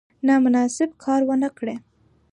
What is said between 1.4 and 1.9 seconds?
کړي.